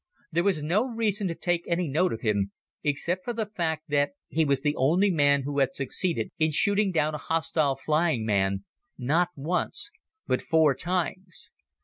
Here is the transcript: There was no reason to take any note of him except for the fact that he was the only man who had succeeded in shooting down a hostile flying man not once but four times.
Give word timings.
There 0.31 0.43
was 0.43 0.63
no 0.63 0.87
reason 0.89 1.27
to 1.27 1.35
take 1.35 1.63
any 1.67 1.87
note 1.87 2.11
of 2.11 2.21
him 2.21 2.51
except 2.83 3.23
for 3.23 3.33
the 3.33 3.45
fact 3.45 3.83
that 3.89 4.13
he 4.29 4.43
was 4.45 4.61
the 4.61 4.75
only 4.75 5.11
man 5.11 5.43
who 5.43 5.59
had 5.59 5.75
succeeded 5.75 6.31
in 6.39 6.49
shooting 6.49 6.91
down 6.91 7.13
a 7.13 7.19
hostile 7.19 7.75
flying 7.75 8.25
man 8.25 8.63
not 8.97 9.29
once 9.35 9.91
but 10.25 10.41
four 10.41 10.73
times. 10.73 11.51